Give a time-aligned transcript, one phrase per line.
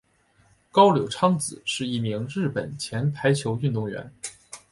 [0.71, 4.11] 高柳昌子是一名日本前排球运动员。